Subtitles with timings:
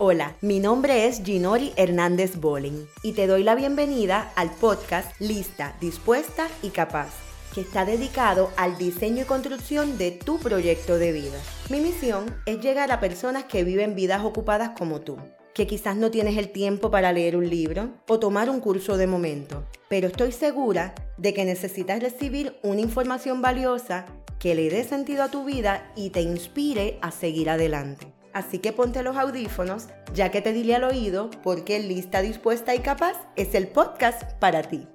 [0.00, 5.74] Hola, mi nombre es Ginori Hernández Bowling y te doy la bienvenida al podcast Lista,
[5.80, 7.08] Dispuesta y Capaz,
[7.52, 11.40] que está dedicado al diseño y construcción de tu proyecto de vida.
[11.68, 15.16] Mi misión es llegar a personas que viven vidas ocupadas como tú,
[15.52, 19.08] que quizás no tienes el tiempo para leer un libro o tomar un curso de
[19.08, 24.06] momento, pero estoy segura de que necesitas recibir una información valiosa
[24.38, 28.17] que le dé sentido a tu vida y te inspire a seguir adelante.
[28.32, 32.80] Así que ponte los audífonos, ya que te diré al oído porque Lista Dispuesta y
[32.80, 34.86] Capaz es el podcast para ti.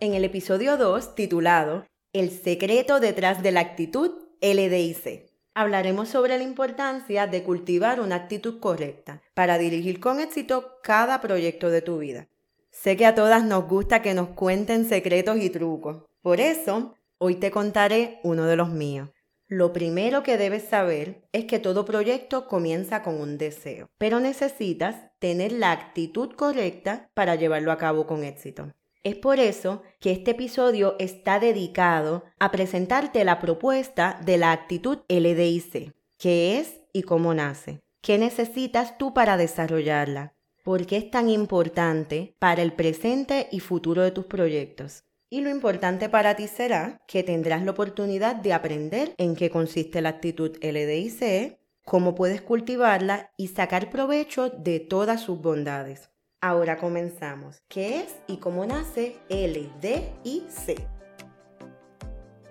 [0.00, 6.44] En el episodio 2, titulado El secreto detrás de la actitud LDIC, hablaremos sobre la
[6.44, 12.28] importancia de cultivar una actitud correcta para dirigir con éxito cada proyecto de tu vida.
[12.70, 16.04] Sé que a todas nos gusta que nos cuenten secretos y trucos.
[16.22, 19.10] Por eso, hoy te contaré uno de los míos.
[19.50, 25.10] Lo primero que debes saber es que todo proyecto comienza con un deseo, pero necesitas
[25.18, 28.70] tener la actitud correcta para llevarlo a cabo con éxito.
[29.02, 34.98] Es por eso que este episodio está dedicado a presentarte la propuesta de la actitud
[35.08, 41.28] LDIC, qué es y cómo nace, qué necesitas tú para desarrollarla, por qué es tan
[41.28, 45.02] importante para el presente y futuro de tus proyectos.
[45.32, 50.02] Y lo importante para ti será que tendrás la oportunidad de aprender en qué consiste
[50.02, 56.10] la actitud LDIC, cómo puedes cultivarla y sacar provecho de todas sus bondades.
[56.40, 57.62] Ahora comenzamos.
[57.68, 60.84] ¿Qué es y cómo nace LDIC?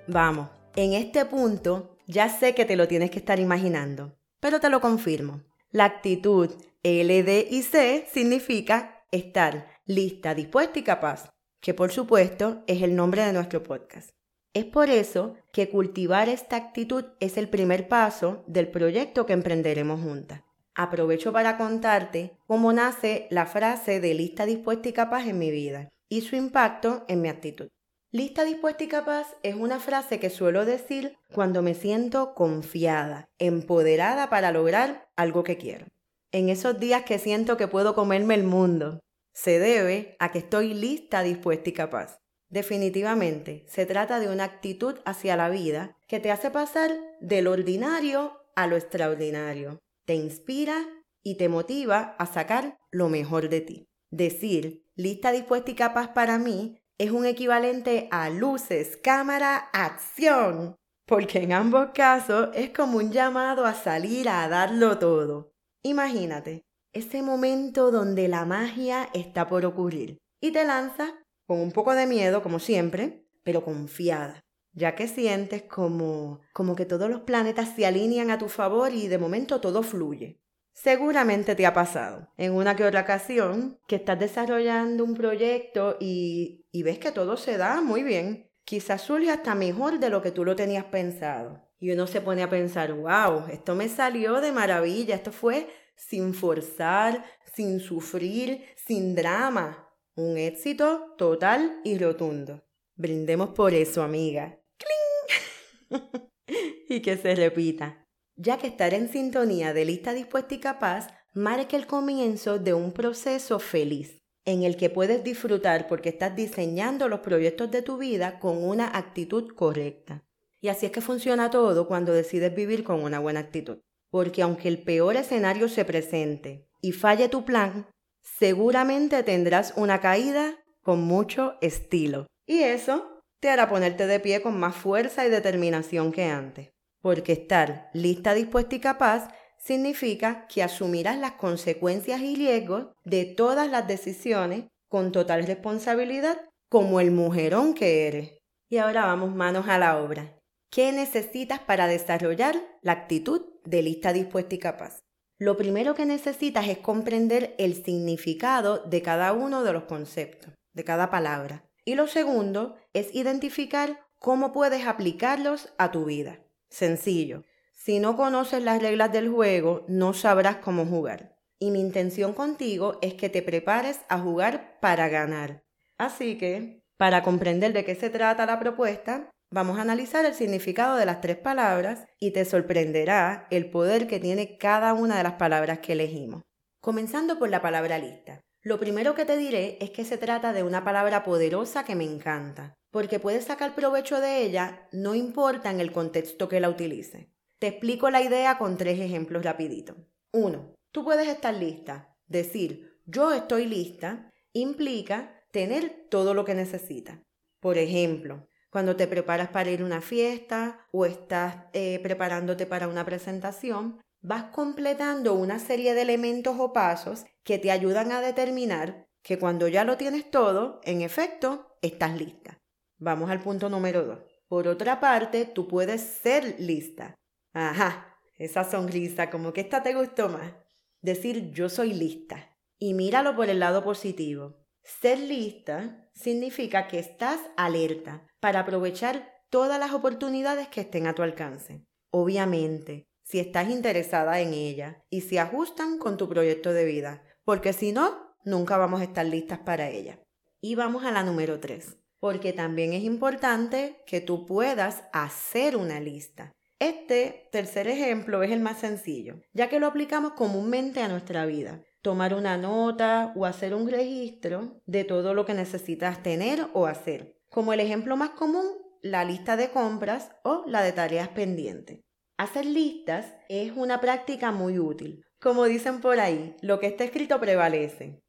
[0.07, 4.69] Vamos, en este punto ya sé que te lo tienes que estar imaginando, pero te
[4.69, 5.43] lo confirmo.
[5.71, 6.49] La actitud
[6.83, 11.29] LDIC significa estar lista, dispuesta y capaz
[11.61, 14.09] que por supuesto es el nombre de nuestro podcast.
[14.53, 20.01] Es por eso que cultivar esta actitud es el primer paso del proyecto que emprenderemos
[20.01, 20.41] juntas.
[20.75, 25.89] Aprovecho para contarte cómo nace la frase de lista dispuesta y capaz en mi vida
[26.09, 27.67] y su impacto en mi actitud.
[28.11, 34.31] Lista dispuesta y capaz es una frase que suelo decir cuando me siento confiada, empoderada
[34.31, 35.85] para lograr algo que quiero.
[36.31, 38.99] En esos días que siento que puedo comerme el mundo,
[39.41, 42.19] se debe a que estoy lista, dispuesta y capaz.
[42.49, 46.91] Definitivamente, se trata de una actitud hacia la vida que te hace pasar
[47.21, 49.79] del ordinario a lo extraordinario.
[50.05, 50.85] Te inspira
[51.23, 53.87] y te motiva a sacar lo mejor de ti.
[54.11, 60.75] Decir lista, dispuesta y capaz para mí es un equivalente a luces, cámara, acción.
[61.05, 65.53] Porque en ambos casos es como un llamado a salir a darlo todo.
[65.81, 70.17] Imagínate, ese momento donde la magia está por ocurrir.
[70.41, 71.11] Y te lanzas
[71.45, 76.85] con un poco de miedo, como siempre, pero confiada, ya que sientes como, como que
[76.85, 80.39] todos los planetas se alinean a tu favor y de momento todo fluye.
[80.73, 86.65] Seguramente te ha pasado en una que otra ocasión que estás desarrollando un proyecto y,
[86.71, 88.49] y ves que todo se da muy bien.
[88.63, 91.67] Quizás surge hasta mejor de lo que tú lo tenías pensado.
[91.79, 95.67] Y uno se pone a pensar, wow, esto me salió de maravilla, esto fue
[95.99, 99.87] sin forzar, sin sufrir, sin drama.
[100.15, 102.63] Un éxito total y rotundo.
[102.95, 104.59] Brindemos por eso, amiga.
[104.77, 106.01] ¡Cling!
[106.89, 108.07] y que se repita.
[108.35, 112.91] Ya que estar en sintonía de lista dispuesta y capaz marca el comienzo de un
[112.93, 118.39] proceso feliz, en el que puedes disfrutar porque estás diseñando los proyectos de tu vida
[118.39, 120.25] con una actitud correcta.
[120.61, 124.67] Y así es que funciona todo cuando decides vivir con una buena actitud porque aunque
[124.67, 127.87] el peor escenario se presente y falle tu plan,
[128.21, 132.27] seguramente tendrás una caída con mucho estilo.
[132.45, 136.69] Y eso te hará ponerte de pie con más fuerza y determinación que antes.
[137.01, 143.69] Porque estar lista, dispuesta y capaz significa que asumirás las consecuencias y riesgos de todas
[143.69, 148.33] las decisiones con total responsabilidad como el mujerón que eres.
[148.69, 150.37] Y ahora vamos manos a la obra.
[150.69, 154.99] ¿Qué necesitas para desarrollar la actitud de lista dispuesta y capaz?
[155.37, 160.83] Lo primero que necesitas es comprender el significado de cada uno de los conceptos, de
[160.83, 161.63] cada palabra.
[161.85, 166.39] Y lo segundo es identificar cómo puedes aplicarlos a tu vida.
[166.69, 167.43] Sencillo.
[167.73, 171.37] Si no conoces las reglas del juego, no sabrás cómo jugar.
[171.57, 175.63] Y mi intención contigo es que te prepares a jugar para ganar.
[175.97, 180.95] Así que, para comprender de qué se trata la propuesta, Vamos a analizar el significado
[180.95, 185.33] de las tres palabras y te sorprenderá el poder que tiene cada una de las
[185.33, 186.43] palabras que elegimos.
[186.81, 188.41] Comenzando por la palabra lista.
[188.61, 192.03] Lo primero que te diré es que se trata de una palabra poderosa que me
[192.03, 197.31] encanta, porque puedes sacar provecho de ella no importa en el contexto que la utilice.
[197.57, 199.95] Te explico la idea con tres ejemplos rapidito.
[200.31, 200.75] 1.
[200.91, 202.15] Tú puedes estar lista.
[202.27, 207.17] Decir yo estoy lista implica tener todo lo que necesitas.
[207.59, 212.87] Por ejemplo, cuando te preparas para ir a una fiesta o estás eh, preparándote para
[212.87, 219.07] una presentación, vas completando una serie de elementos o pasos que te ayudan a determinar
[219.23, 222.61] que cuando ya lo tienes todo, en efecto, estás lista.
[222.97, 224.19] Vamos al punto número dos.
[224.47, 227.15] Por otra parte, tú puedes ser lista.
[227.53, 230.53] Ajá, esa sonrisa, como que esta te gustó más.
[231.01, 232.55] Decir yo soy lista.
[232.77, 234.57] Y míralo por el lado positivo.
[234.83, 241.23] Ser lista significa que estás alerta para aprovechar todas las oportunidades que estén a tu
[241.23, 241.85] alcance.
[242.11, 247.73] Obviamente, si estás interesada en ella y se ajustan con tu proyecto de vida, porque
[247.73, 250.19] si no, nunca vamos a estar listas para ella.
[250.61, 255.99] Y vamos a la número 3, porque también es importante que tú puedas hacer una
[255.99, 256.51] lista.
[256.79, 261.83] Este tercer ejemplo es el más sencillo, ya que lo aplicamos comúnmente a nuestra vida
[262.01, 267.38] tomar una nota o hacer un registro de todo lo que necesitas tener o hacer.
[267.49, 268.65] Como el ejemplo más común,
[269.01, 272.01] la lista de compras o la de tareas pendientes.
[272.37, 275.25] Hacer listas es una práctica muy útil.
[275.39, 278.23] Como dicen por ahí, lo que está escrito prevalece.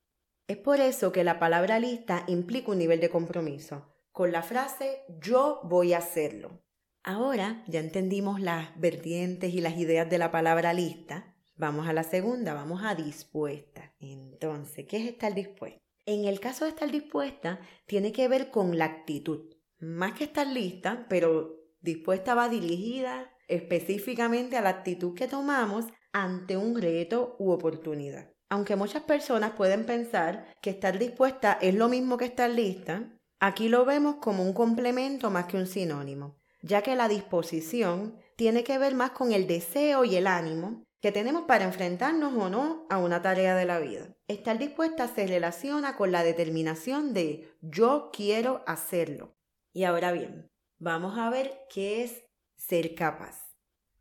[0.49, 5.05] Es por eso que la palabra lista implica un nivel de compromiso, con la frase
[5.21, 6.63] yo voy a hacerlo.
[7.03, 11.31] Ahora ya entendimos las vertientes y las ideas de la palabra lista,
[11.61, 13.93] Vamos a la segunda, vamos a dispuesta.
[14.01, 15.79] Entonces, ¿qué es estar dispuesta?
[16.13, 19.55] En el caso de estar dispuesta, tiene que ver con la actitud.
[19.79, 26.57] Más que estar lista, pero dispuesta va dirigida específicamente a la actitud que tomamos ante
[26.57, 28.29] un reto u oportunidad.
[28.49, 33.69] Aunque muchas personas pueden pensar que estar dispuesta es lo mismo que estar lista, aquí
[33.69, 38.79] lo vemos como un complemento más que un sinónimo, ya que la disposición tiene que
[38.79, 42.99] ver más con el deseo y el ánimo que tenemos para enfrentarnos o no a
[42.99, 44.15] una tarea de la vida.
[44.29, 49.35] Estar dispuesta se relaciona con la determinación de yo quiero hacerlo.
[49.73, 52.25] Y ahora bien, vamos a ver qué es
[52.57, 53.51] ser capaz.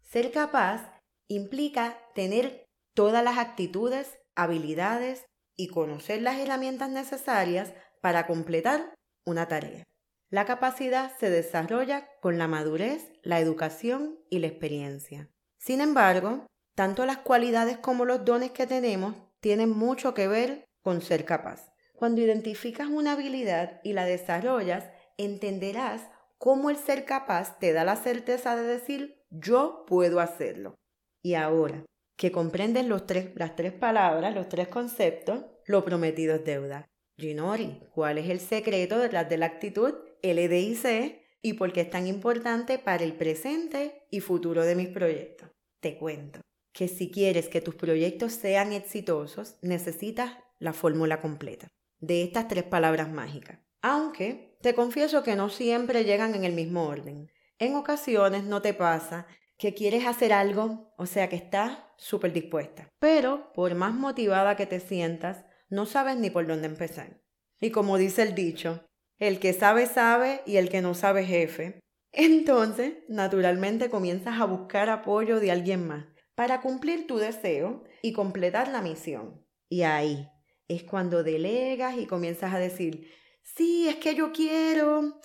[0.03, 0.93] Ser capaz
[1.27, 5.25] implica tener todas las actitudes, habilidades
[5.55, 8.93] y conocer las herramientas necesarias para completar
[9.25, 9.83] una tarea.
[10.29, 15.29] La capacidad se desarrolla con la madurez, la educación y la experiencia.
[15.57, 16.45] Sin embargo,
[16.79, 21.73] tanto las cualidades como los dones que tenemos tienen mucho que ver con ser capaz.
[21.93, 24.85] Cuando identificas una habilidad y la desarrollas,
[25.17, 30.79] entenderás cómo el ser capaz te da la certeza de decir yo puedo hacerlo.
[31.21, 31.83] Y ahora
[32.15, 36.87] que comprendes los tres, las tres palabras, los tres conceptos, lo prometido es deuda.
[37.17, 42.07] Ginori, ¿cuál es el secreto detrás de la actitud LDIC y por qué es tan
[42.07, 45.49] importante para el presente y futuro de mis proyectos?
[45.81, 46.39] Te cuento
[46.79, 51.67] que si quieres que tus proyectos sean exitosos, necesitas la fórmula completa
[51.99, 53.59] de estas tres palabras mágicas.
[53.81, 57.29] Aunque te confieso que no siempre llegan en el mismo orden.
[57.57, 59.27] En ocasiones no te pasa
[59.57, 62.87] que quieres hacer algo, o sea que estás súper dispuesta.
[62.97, 67.19] Pero por más motivada que te sientas, no sabes ni por dónde empezar.
[67.59, 68.85] Y como dice el dicho,
[69.17, 71.81] el que sabe sabe y el que no sabe jefe.
[72.13, 76.05] Entonces, naturalmente comienzas a buscar apoyo de alguien más
[76.39, 79.45] para cumplir tu deseo y completar la misión.
[79.67, 80.31] Y ahí
[80.69, 83.11] es cuando delegas y comienzas a decir,
[83.43, 85.19] sí, es que yo quiero,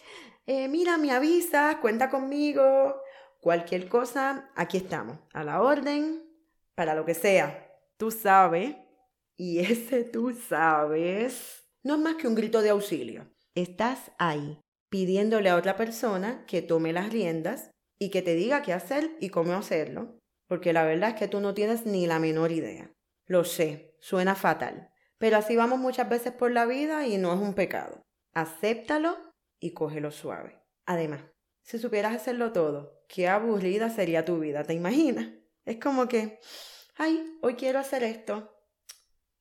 [0.45, 3.01] eh, mira, me avisas, cuenta conmigo,
[3.39, 6.21] cualquier cosa, aquí estamos, a la orden,
[6.75, 7.65] para lo que sea.
[7.97, 8.75] Tú sabes,
[9.37, 13.33] y ese tú sabes, no es más que un grito de auxilio.
[13.55, 18.73] Estás ahí, pidiéndole a otra persona que tome las riendas y que te diga qué
[18.73, 22.53] hacer y cómo hacerlo porque la verdad es que tú no tienes ni la menor
[22.53, 22.91] idea.
[23.27, 27.41] Lo sé, suena fatal, pero así vamos muchas veces por la vida y no es
[27.41, 28.03] un pecado.
[28.33, 29.17] Acéptalo
[29.59, 30.61] y cógelo suave.
[30.87, 31.23] Además,
[31.63, 35.29] si supieras hacerlo todo, qué aburrida sería tu vida, ¿te imaginas?
[35.65, 36.39] Es como que,
[36.97, 38.55] ay, hoy quiero hacer esto.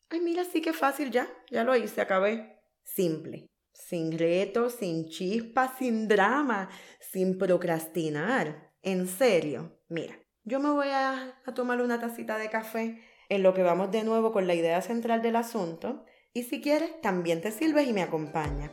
[0.09, 2.61] Ay, mira, sí que fácil ya, ya lo hice, acabé.
[2.83, 6.69] Simple, sin reto, sin chispa, sin drama,
[7.01, 8.71] sin procrastinar.
[8.81, 13.63] En serio, mira, yo me voy a, tomar una tacita de café en lo que
[13.63, 17.87] vamos de nuevo con la idea central del asunto y si quieres también te sirves
[17.87, 18.71] y me acompaña.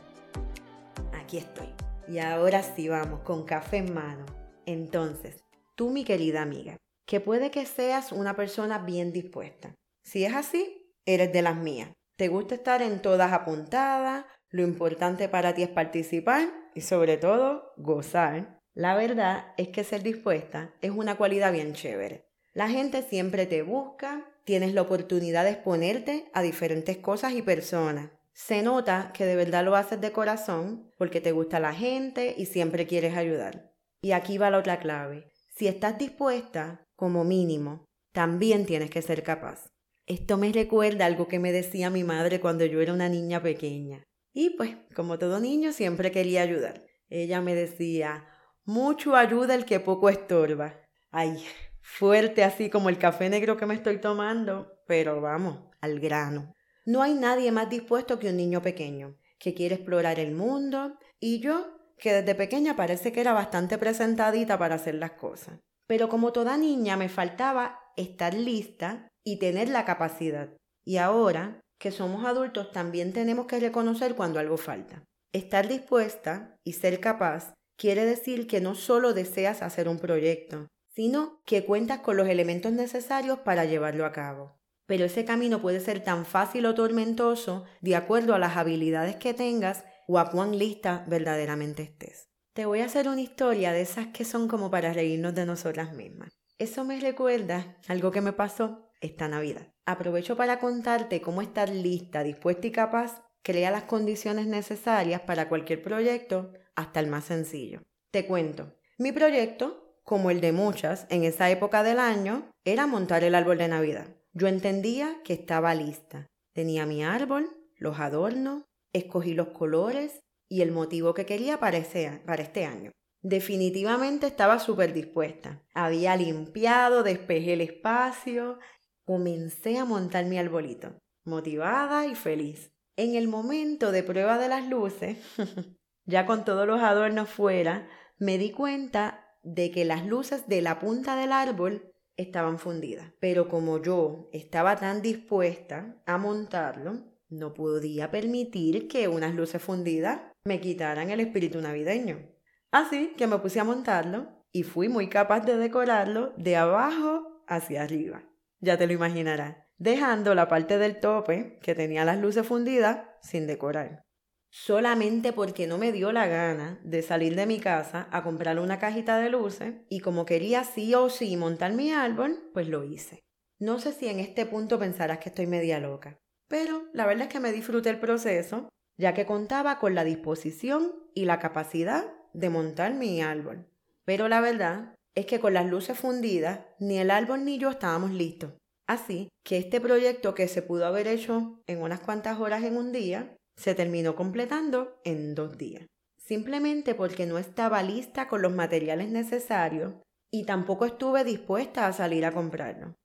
[1.13, 1.73] Aquí estoy.
[2.07, 4.25] Y ahora sí vamos, con café en mano.
[4.65, 5.43] Entonces,
[5.75, 9.75] tú mi querida amiga, que puede que seas una persona bien dispuesta.
[10.03, 11.91] Si es así, eres de las mías.
[12.17, 17.71] Te gusta estar en todas apuntadas, lo importante para ti es participar y sobre todo
[17.77, 18.60] gozar.
[18.73, 22.25] La verdad es que ser dispuesta es una cualidad bien chévere.
[22.53, 28.11] La gente siempre te busca, tienes la oportunidad de exponerte a diferentes cosas y personas.
[28.33, 32.45] Se nota que de verdad lo haces de corazón porque te gusta la gente y
[32.45, 33.73] siempre quieres ayudar.
[34.01, 35.27] Y aquí va la otra clave.
[35.49, 39.69] Si estás dispuesta, como mínimo, también tienes que ser capaz.
[40.07, 44.03] Esto me recuerda algo que me decía mi madre cuando yo era una niña pequeña.
[44.33, 46.85] Y pues, como todo niño, siempre quería ayudar.
[47.09, 48.25] Ella me decía,
[48.65, 50.75] mucho ayuda el que poco estorba.
[51.11, 51.43] Ay,
[51.81, 56.53] fuerte así como el café negro que me estoy tomando, pero vamos, al grano.
[56.85, 61.39] No hay nadie más dispuesto que un niño pequeño, que quiere explorar el mundo, y
[61.39, 65.59] yo, que desde pequeña parece que era bastante presentadita para hacer las cosas.
[65.87, 70.49] Pero como toda niña me faltaba estar lista y tener la capacidad.
[70.83, 75.03] Y ahora que somos adultos también tenemos que reconocer cuando algo falta.
[75.33, 81.41] Estar dispuesta y ser capaz quiere decir que no solo deseas hacer un proyecto, sino
[81.47, 84.61] que cuentas con los elementos necesarios para llevarlo a cabo.
[84.85, 89.33] Pero ese camino puede ser tan fácil o tormentoso de acuerdo a las habilidades que
[89.33, 92.29] tengas o a cuán lista verdaderamente estés.
[92.53, 95.91] Te voy a hacer una historia de esas que son como para reírnos de nosotras
[95.91, 96.29] mismas.
[96.59, 99.73] Eso me recuerda algo que me pasó esta Navidad.
[99.87, 105.81] Aprovecho para contarte cómo estar lista, dispuesta y capaz crea las condiciones necesarias para cualquier
[105.81, 107.81] proyecto, hasta el más sencillo.
[108.11, 113.23] Te cuento, mi proyecto como el de muchas en esa época del año, era montar
[113.23, 114.07] el árbol de Navidad.
[114.33, 116.27] Yo entendía que estaba lista.
[116.53, 120.19] Tenía mi árbol, los adornos, escogí los colores
[120.49, 121.79] y el motivo que quería para,
[122.25, 122.91] para este año.
[123.21, 125.63] Definitivamente estaba súper dispuesta.
[125.73, 128.59] Había limpiado, despejé el espacio,
[129.05, 132.71] comencé a montar mi arbolito, motivada y feliz.
[132.97, 135.17] En el momento de prueba de las luces,
[136.05, 140.79] ya con todos los adornos fuera, me di cuenta de que las luces de la
[140.79, 143.11] punta del árbol estaban fundidas.
[143.19, 150.21] Pero como yo estaba tan dispuesta a montarlo, no podía permitir que unas luces fundidas
[150.43, 152.29] me quitaran el espíritu navideño.
[152.71, 157.83] Así que me puse a montarlo y fui muy capaz de decorarlo de abajo hacia
[157.83, 158.23] arriba.
[158.59, 163.47] Ya te lo imaginarás, dejando la parte del tope que tenía las luces fundidas sin
[163.47, 164.03] decorar
[164.51, 168.79] solamente porque no me dio la gana de salir de mi casa a comprar una
[168.79, 173.23] cajita de luces y como quería sí o sí montar mi árbol, pues lo hice.
[173.59, 177.33] No sé si en este punto pensarás que estoy media loca, pero la verdad es
[177.33, 178.67] que me disfruté el proceso,
[178.97, 183.67] ya que contaba con la disposición y la capacidad de montar mi árbol.
[184.03, 188.11] Pero la verdad es que con las luces fundidas, ni el árbol ni yo estábamos
[188.11, 188.53] listos.
[188.87, 192.91] Así que este proyecto que se pudo haber hecho en unas cuantas horas en un
[192.91, 199.09] día, se terminó completando en dos días, simplemente porque no estaba lista con los materiales
[199.09, 199.93] necesarios
[200.31, 202.95] y tampoco estuve dispuesta a salir a comprarlo.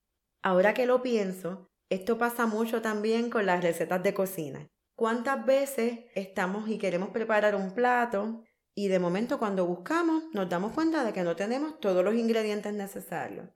[0.42, 4.68] Ahora que lo pienso, esto pasa mucho también con las recetas de cocina.
[4.96, 10.72] ¿Cuántas veces estamos y queremos preparar un plato y de momento cuando buscamos nos damos
[10.72, 13.48] cuenta de que no tenemos todos los ingredientes necesarios?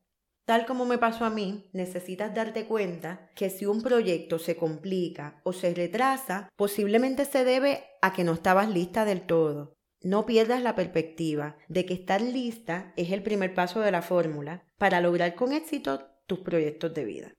[0.50, 5.40] Tal como me pasó a mí, necesitas darte cuenta que si un proyecto se complica
[5.44, 9.74] o se retrasa, posiblemente se debe a que no estabas lista del todo.
[10.02, 14.64] No pierdas la perspectiva de que estar lista es el primer paso de la fórmula
[14.76, 17.32] para lograr con éxito tus proyectos de vida.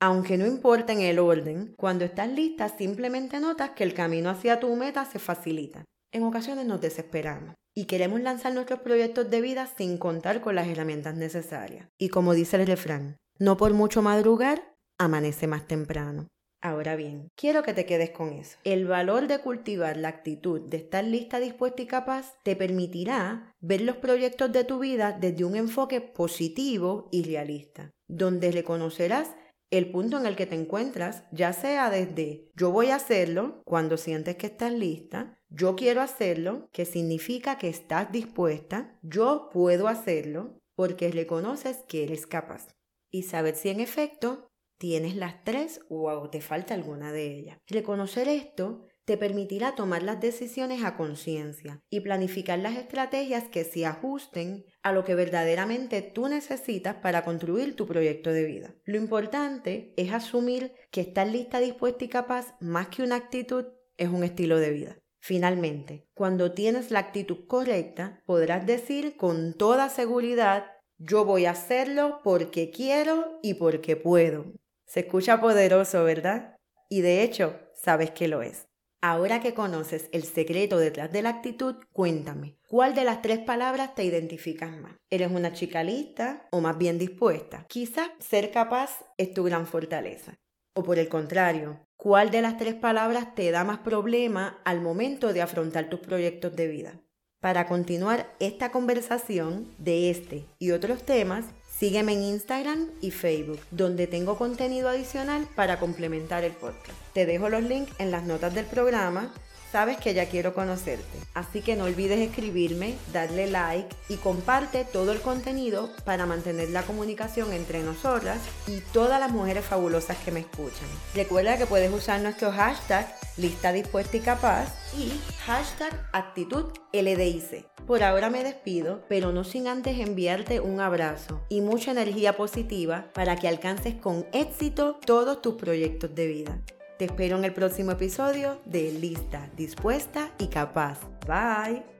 [0.00, 4.58] Aunque no importa en el orden, cuando estás lista simplemente notas que el camino hacia
[4.58, 5.84] tu meta se facilita.
[6.10, 10.66] En ocasiones nos desesperamos y queremos lanzar nuestros proyectos de vida sin contar con las
[10.66, 11.88] herramientas necesarias.
[11.98, 16.26] Y como dice el refrán, no por mucho madrugar, amanece más temprano.
[16.62, 18.56] Ahora bien, quiero que te quedes con eso.
[18.64, 23.82] El valor de cultivar la actitud de estar lista, dispuesta y capaz te permitirá ver
[23.82, 29.36] los proyectos de tu vida desde un enfoque positivo y realista, donde reconocerás
[29.70, 33.96] el punto en el que te encuentras, ya sea desde yo voy a hacerlo cuando
[33.96, 40.60] sientes que estás lista, yo quiero hacerlo, que significa que estás dispuesta, yo puedo hacerlo,
[40.74, 42.68] porque reconoces que eres capaz.
[43.10, 44.48] Y saber si en efecto
[44.78, 47.58] tienes las tres o te falta alguna de ellas.
[47.66, 53.86] Reconocer esto te permitirá tomar las decisiones a conciencia y planificar las estrategias que se
[53.86, 58.74] ajusten a lo que verdaderamente tú necesitas para construir tu proyecto de vida.
[58.84, 63.64] Lo importante es asumir que estar lista, dispuesta y capaz, más que una actitud,
[63.96, 64.98] es un estilo de vida.
[65.18, 70.66] Finalmente, cuando tienes la actitud correcta, podrás decir con toda seguridad,
[70.98, 74.52] yo voy a hacerlo porque quiero y porque puedo.
[74.86, 76.56] Se escucha poderoso, ¿verdad?
[76.88, 78.68] Y de hecho, sabes que lo es.
[79.02, 83.94] Ahora que conoces el secreto detrás de la actitud, cuéntame, ¿cuál de las tres palabras
[83.94, 84.96] te identificas más?
[85.10, 87.66] ¿Eres una chica lista o más bien dispuesta?
[87.68, 90.34] Quizás ser capaz es tu gran fortaleza.
[90.74, 95.32] O por el contrario, ¿cuál de las tres palabras te da más problema al momento
[95.32, 97.00] de afrontar tus proyectos de vida?
[97.40, 104.06] Para continuar esta conversación de este y otros temas, sígueme en Instagram y Facebook, donde
[104.06, 106.98] tengo contenido adicional para complementar el podcast.
[107.12, 109.32] Te dejo los links en las notas del programa
[109.76, 111.18] sabes que ya quiero conocerte.
[111.34, 116.82] Así que no olvides escribirme, darle like y comparte todo el contenido para mantener la
[116.82, 120.88] comunicación entre nosotras y todas las mujeres fabulosas que me escuchan.
[121.14, 123.06] Recuerda que puedes usar nuestro hashtag
[123.36, 125.12] lista dispuesta y capaz y
[125.44, 127.66] hashtag actitud LDIC.
[127.86, 133.10] Por ahora me despido, pero no sin antes enviarte un abrazo y mucha energía positiva
[133.12, 136.62] para que alcances con éxito todos tus proyectos de vida.
[136.98, 141.00] Te espero en el próximo episodio de Lista, Dispuesta y Capaz.
[141.26, 141.95] Bye.